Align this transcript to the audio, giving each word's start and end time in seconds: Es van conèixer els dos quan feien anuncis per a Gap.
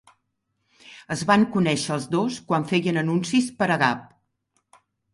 Es 1.17 1.21
van 1.33 1.45
conèixer 1.57 1.93
els 1.97 2.09
dos 2.17 2.41
quan 2.49 2.69
feien 2.75 3.01
anuncis 3.05 3.55
per 3.63 3.73
a 3.73 3.81
Gap. 3.87 4.13